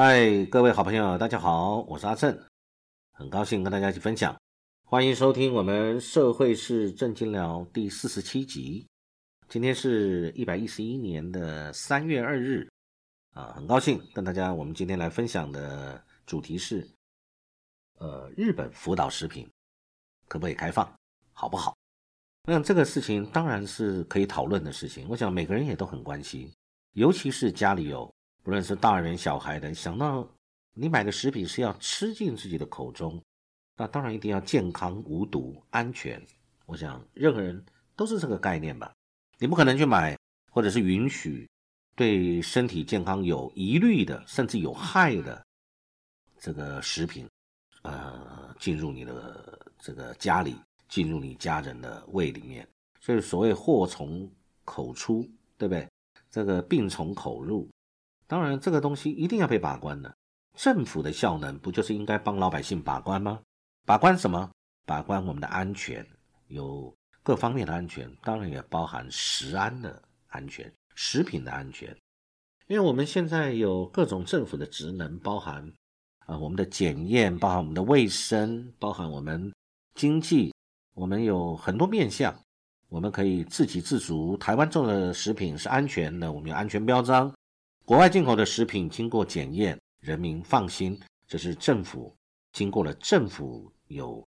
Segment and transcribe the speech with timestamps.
[0.00, 2.40] 嗨，各位好朋友，大家好，我是阿正，
[3.10, 4.40] 很高兴跟大家一起分享。
[4.84, 8.86] 欢迎收听我们社会是正经聊第四十七集。
[9.48, 12.70] 今天是一百一十一年的三月二日，
[13.32, 16.88] 啊，很高兴跟大家，我们今天来分享的主题是，
[17.98, 19.50] 呃，日本福岛食品
[20.28, 20.88] 可不可以开放，
[21.32, 21.76] 好不好？
[22.44, 26.48] 那这个事情当然是可以讨论的事情，我想每个人也都很关心，
[26.92, 28.08] 尤其是家里有。
[28.42, 30.26] 不论是大人小孩的，想到
[30.72, 33.22] 你买的食品是要吃进自己的口中，
[33.76, 36.20] 那当然一定要健康、无毒、安全。
[36.66, 37.62] 我想任何人
[37.94, 38.92] 都是这个概念吧。
[39.38, 40.16] 你不可能去买
[40.50, 41.48] 或者是允许
[41.94, 45.44] 对身体健康有疑虑的，甚至有害的
[46.38, 47.28] 这个食品，
[47.82, 50.56] 呃，进入你的这个家里，
[50.88, 52.66] 进入你家人的胃里面。
[53.00, 54.30] 所以所谓祸从
[54.64, 55.22] 口出，
[55.56, 55.88] 对不对？
[56.30, 57.68] 这个病从口入。
[58.28, 60.14] 当然，这个东西一定要被把关的。
[60.54, 63.40] 政府的效能不就是应该帮老百姓把关吗？
[63.86, 64.50] 把关什么？
[64.84, 66.06] 把关我们的安全，
[66.48, 71.88] 有各方面的安全，当然也包含食安的安全、食品的安全。
[72.66, 75.66] 因为我们现在有各种政府的职能，包含
[76.26, 79.50] 啊我们的检验，包含我们的卫生，包含我们
[79.94, 80.52] 经济，
[80.94, 82.38] 我们有很多面向，
[82.88, 84.36] 我们可以自给自足。
[84.36, 87.32] 台湾种的食品是安全的，我们有安全标章。
[87.88, 92.14] 国外进口的食品经过检验，人民放心，这是政府
[92.52, 94.22] 经过了政府有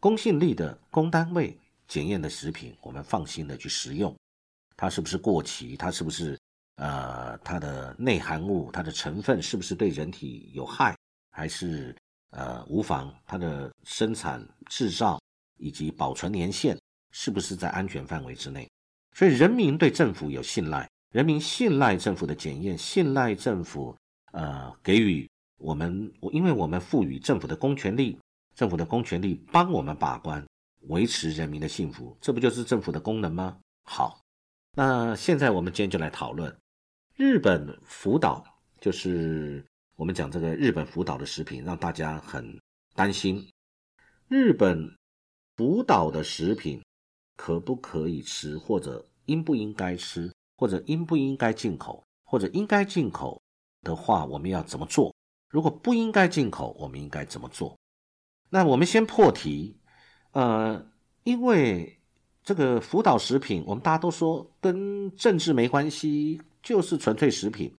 [0.00, 4.14] 公信力的公单位检验的食品，我们放心的去食用。
[4.76, 5.78] 它是不是过期？
[5.78, 6.38] 它是不是
[6.76, 10.94] 呃它的内含物、它的成分是不是对人体有害，
[11.30, 11.96] 还是
[12.32, 13.10] 呃无妨？
[13.24, 15.18] 它的生产制造
[15.56, 16.78] 以及保存年限
[17.12, 18.70] 是不是在安全范围之内？
[19.14, 20.86] 所以人民对政府有信赖。
[21.10, 23.96] 人民信赖政府的检验，信赖政府，
[24.30, 25.28] 呃，给予
[25.58, 28.16] 我们，因为我们赋予政府的公权力，
[28.54, 30.46] 政府的公权力帮我们把关，
[30.82, 33.58] 维持人民的幸福，这不就是政府的功能吗？
[33.82, 34.20] 好，
[34.76, 36.56] 那现在我们今天就来讨论
[37.16, 38.44] 日本福岛，
[38.80, 39.64] 就是
[39.96, 42.56] 我们讲这个日本福岛的食品，让大家很
[42.94, 43.50] 担心，
[44.28, 44.96] 日本
[45.56, 46.80] 福岛的食品
[47.36, 50.32] 可不可以吃，或者应不应该吃？
[50.60, 53.40] 或者应不应该进口，或者应该进口
[53.80, 55.10] 的话，我们要怎么做？
[55.48, 57.74] 如果不应该进口，我们应该怎么做？
[58.50, 59.74] 那我们先破题，
[60.32, 60.86] 呃，
[61.24, 61.98] 因为
[62.42, 67.74] 这个福岛食品，我们大家都说跟政治没关系，就是纯粹食品。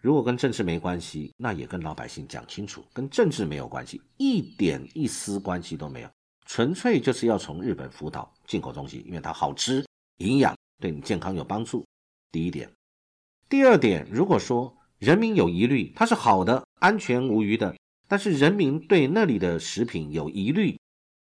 [0.00, 6.10] 如果跟政治没关系，那也跟老百姓讲清楚，跟政治没有关系，一点一丝关系都没有，
[6.44, 9.86] 纯粹就是要从日本福岛进口东西，因为它好吃、
[10.16, 11.86] 营养，对你健康有帮助。
[12.30, 12.70] 第一点，
[13.48, 17.74] 第二点，如果说人民有疑虑，它是好的、安全无虞的，
[18.08, 20.78] 但是人民对那里的食品有疑虑，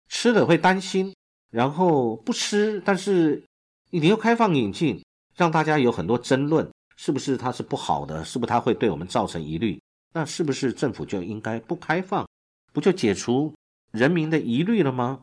[0.10, 1.16] 吃了会担心，
[1.50, 3.44] 然后不吃，但是
[3.90, 5.04] 你又开放引进，
[5.36, 8.24] 让大家有很多争论，是不是它是不好的？
[8.26, 9.82] 是不是它会对我们造成疑虑？
[10.14, 12.28] 那是不是政府就应该不开放，
[12.74, 13.54] 不就解除
[13.92, 15.22] 人民的疑虑了吗？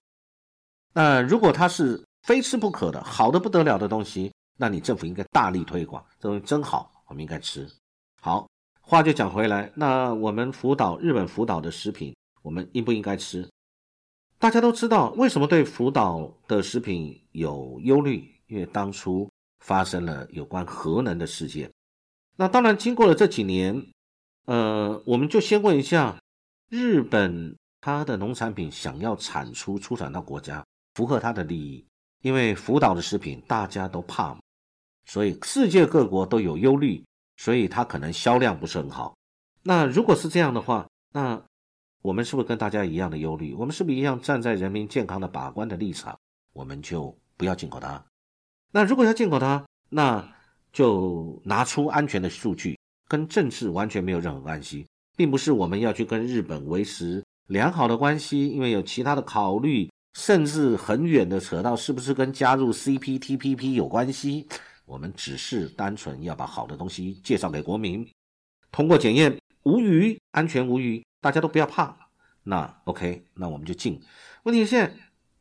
[0.93, 4.33] 那如果它是非吃不可的、好的不得了的东西？
[4.57, 7.69] 那你政府应该大力推广，这东西真好，我们应该吃。
[8.21, 8.47] 好
[8.81, 13.49] 话就讲回来，那我们福岛日本福岛的食品，我们应不应该吃？
[14.39, 21.71] 大家都知道为什么对福岛的食品有忧虑，因为当初发生了有关核能的事件。
[22.37, 23.87] 那当然，经过了这几年，
[24.45, 26.21] 呃，我们就先问一下，
[26.69, 30.63] 日本它的农产品想要产出出产到国家，
[30.95, 31.87] 符合它的利益，
[32.21, 34.39] 因为福岛的食品大家都怕。
[35.07, 37.05] 所以世界各国都有忧虑，
[37.37, 39.17] 所以它可能销量不是很好。
[39.63, 41.41] 那如果是这样的话，那
[42.03, 43.55] 我们是不是跟大家一样的忧虑？
[43.55, 46.19] 我们是不是一样站在人民健康的把关的立场？
[46.53, 48.05] 我们就不要进口它。
[48.71, 50.27] 那如果要进口它，那
[50.73, 52.79] 就拿出安全的数据，
[53.09, 54.87] 跟政治完全没有任何关系，
[55.17, 64.47] 并不是我们要去跟日本维持良好的关系，因为有其他的考虑，甚至很远的扯到是不是跟加入 CPTPP 有关系。
[64.85, 68.07] 我们只是单纯要把好的东西介绍给国民，
[68.71, 71.97] 通过检验无虞，安全无虞，大家都不要怕。
[72.43, 74.01] 那 OK，那我们就进。
[74.43, 74.95] 问题现在，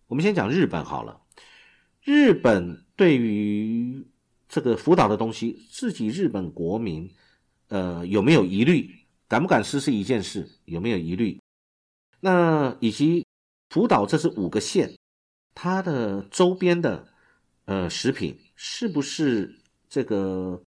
[0.08, 1.20] 我们先讲日本好了。
[2.02, 4.08] 日本对于
[4.48, 7.14] 这个福岛的东西，自己日本国民，
[7.68, 8.96] 呃，有没有疑虑？
[9.28, 11.40] 敢不敢吃是一件事，有没有疑虑？
[12.22, 13.26] 那以及
[13.70, 14.98] 福岛这是五个县，
[15.54, 17.08] 它的周边的
[17.66, 18.40] 呃食品。
[18.66, 19.54] 是不是
[19.90, 20.58] 这个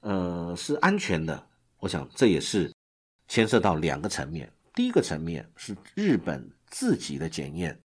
[0.00, 1.46] 呃是安全的？
[1.80, 2.72] 我想这也是
[3.28, 4.50] 牵涉到两个层面。
[4.74, 7.78] 第一个层面是日本自己的检验，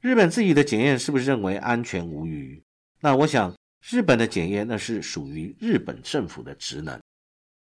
[0.00, 2.62] 日本自己的检验是不是认为安全无虞？
[3.00, 3.54] 那我想，
[3.86, 6.98] 日本的检验那是属于日本政府的职能，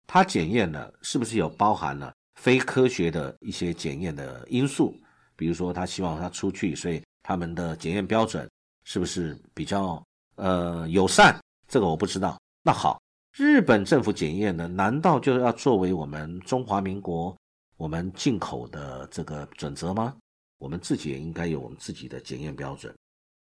[0.07, 4.99] 它检验呢是不是有包含了非科学的一些检验的因素？
[5.37, 8.49] 比如说，他希望他出去，所以他们的检验标准
[8.85, 10.03] 是不是比较
[10.37, 11.39] 呃友善？
[11.69, 12.41] 这个我不知道。
[12.63, 13.01] 那好，
[13.33, 17.37] 日本政府检验呢，难道就要作为我们中华民国？
[17.77, 20.17] 我们进口的这个准则吗？
[20.59, 22.95] 我们自己也应该有我们自己的检验标准。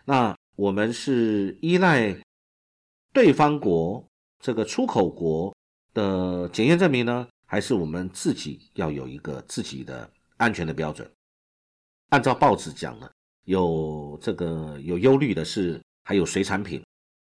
[0.06, 2.16] 那我们是依赖
[3.12, 4.06] 对方国
[4.40, 5.54] 这个出口国
[5.94, 11.12] 的检验证明呢，还是我们自己要有一个自己的安全的标准？
[12.10, 13.12] 按照报纸讲的，
[13.46, 16.84] 有这个有忧虑的是还有水产品，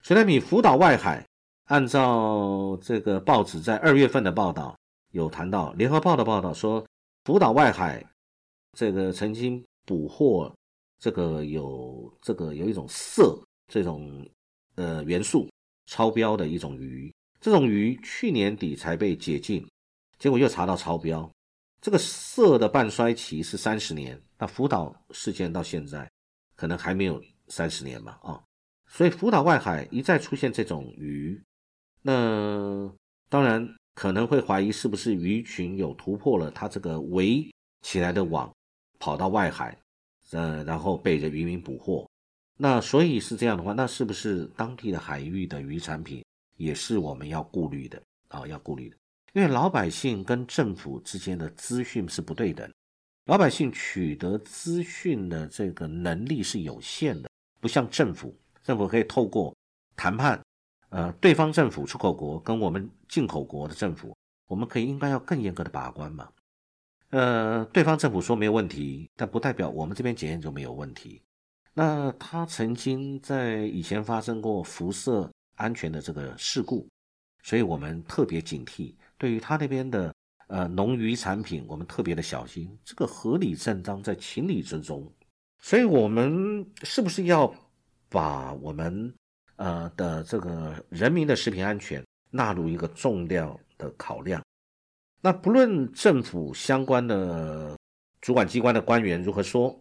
[0.01, 1.27] 水产品福岛外海，
[1.65, 4.73] 按照这个报纸在二月份的报道。
[5.09, 6.87] 有谈到联合报的报道说，
[7.25, 8.01] 福岛外海
[8.71, 10.49] 这个曾经捕获
[10.97, 13.37] 这个有这个有一种铯
[13.67, 14.25] 这种
[14.75, 15.49] 呃元素
[15.87, 19.67] 超标的一种鱼，这种鱼去年底才被解禁，
[20.17, 21.29] 结果又查到超标。
[21.81, 26.09] 这个铯的半衰期是三十年，那福岛事件到现在
[26.55, 28.17] 可能还没有三十年吧？
[28.23, 28.41] 啊，
[28.91, 31.41] 所以福岛外海一再出现这种鱼，
[32.03, 32.93] 那
[33.27, 33.75] 当然。
[33.93, 37.45] 可能会怀疑是不是鱼群有突破了它这个围
[37.81, 38.51] 起来的网，
[38.99, 39.77] 跑到外海，
[40.31, 42.09] 呃，然后被人渔民捕获。
[42.57, 46.23] 那所以是这样的话，那是不是当地的海域的渔产品
[46.55, 48.47] 也是我们要顾虑的啊？
[48.47, 48.95] 要顾虑的，
[49.33, 52.71] 因为老百姓跟政府之间的资讯是不对等，
[53.25, 57.29] 老百姓取得资讯的这个能力是有限的，
[57.59, 59.55] 不像政府，政府可以透过
[59.95, 60.41] 谈判。
[60.89, 64.13] 呃，对方政府出口国跟我们进口国的政府，
[64.47, 66.27] 我们可以应该要更严格的把关嘛。
[67.11, 71.21] 呃，对方政府说没有问题，但不代表我们这边检验就没有问题。
[71.73, 76.85] 那他曾经在以前发生过辐射安全的这个事故，
[77.43, 78.93] 所以我们特别警惕。
[79.17, 80.13] 对于他那边的
[80.47, 82.77] 呃农渔产品，我们特别的小心。
[82.83, 85.09] 这个合理正当在情理之中，
[85.59, 87.53] 所以我们是不是要
[88.11, 89.11] 把我们？
[89.57, 94.41] 呃的这个人民的食品安全纳入一个重要的考量。
[95.21, 97.77] 那不论政府相关的
[98.21, 99.79] 主管机关的官员如何说，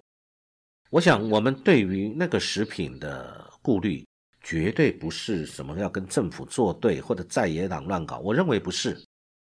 [0.91, 4.06] 我想我们对于那个食品的顾虑，
[4.43, 8.19] 绝对不是什么要跟政府作对或者在野党乱搞。
[8.19, 9.03] 我认为不是，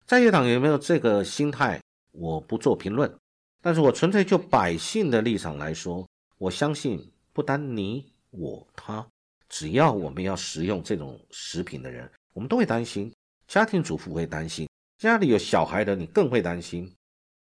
[0.07, 1.79] 在野党有没有这个心态，
[2.13, 3.15] 我不做评论。
[3.61, 6.09] 但是我纯粹就百姓的立场来说，
[6.39, 9.07] 我相信不单你我他。
[9.49, 13.13] 只要我们要食用这种食品的人，我们都会担心。
[13.47, 16.91] 家庭主妇会担心，家里有小孩的你更会担心。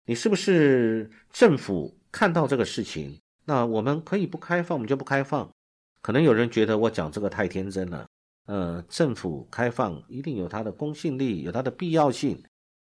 [0.06, 3.20] 你是不是政府看到这个事情？
[3.44, 5.50] 那我们可以不开放，我们就不开放。
[6.02, 8.08] 可能有人觉得我讲这个太天真了。
[8.46, 12.42] 呃，政府开放一定有它的公信力，有它的必要性。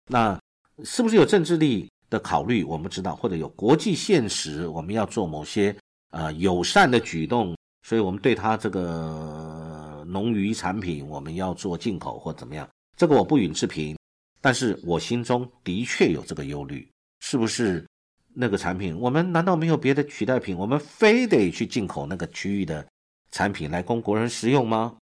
[0.07, 0.39] 那
[0.83, 2.63] 是不是有政治力的考虑？
[2.63, 5.75] 我们知道，或者有国际现实，我们要做某些
[6.09, 7.55] 呃友善的举动。
[7.83, 13.97] 所以，我们对他这个农渔产品，我们要做进口或怎么样，这个我不予置评。
[14.39, 16.87] 但是我心中的确有这个忧虑，
[17.19, 17.85] 是不是
[18.33, 20.55] 那个产品，我们难道没有别的取代品？
[20.55, 22.85] 我们非得去进口那个区域的
[23.31, 24.95] 产品来供国人食用吗？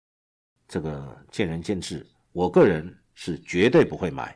[0.68, 2.06] 这个见仁见智。
[2.32, 4.34] 我个人是绝对不会买。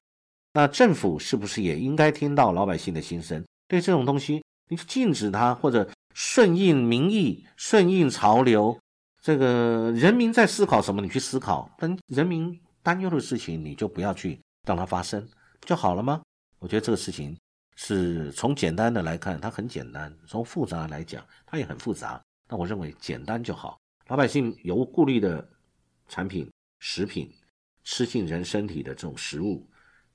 [0.53, 3.41] 那政府是不是也应该听到老百姓的心声？
[3.67, 5.89] 对这种东西，你禁止它或者？
[6.13, 8.79] 顺应民意，顺应潮流，
[9.21, 11.01] 这个人民在思考什么？
[11.01, 15.27] 你去思考，但人民担忧的事情，你就不要去让它发生，
[15.59, 16.21] 不就好了吗？
[16.59, 17.35] 我觉得这个事情
[17.75, 22.21] 是从简单的来看，它很简单；从复杂来讲，它也很复杂。
[22.49, 23.79] 那我认为简单就好。
[24.07, 25.49] 老百姓有顾虑的
[26.07, 27.33] 产品、食品，
[27.83, 29.65] 吃进人身体的这种食物，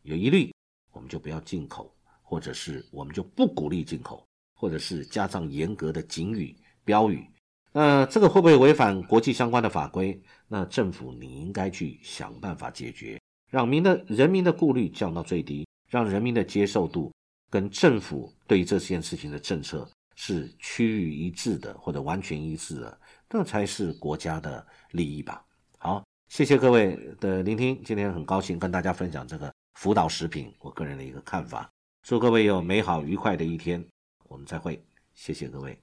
[0.03, 0.55] 有疑虑，
[0.93, 4.28] 我们就不要进口，或者是我们就不鼓励进口。
[4.59, 7.25] 或者是加上严格的警语标语，
[7.71, 10.21] 那这个会不会违反国际相关的法规？
[10.49, 17.13] 那政府你应该去想办法解决，让民的人民的顾虑降到最低，让人民的接受度
[17.49, 25.45] 跟政府对于这件事情的政策是趋于一致的，或者完全一致的，这才是国家的利益吧。
[25.79, 31.71] 好，谢谢各位的聆听，今天很高兴跟大家分享这个福岛食品我个人的一个看法，
[32.03, 33.87] 祝各位有美好愉快的一天。
[34.29, 34.83] 我们再会，
[35.15, 35.79] 谢谢各位。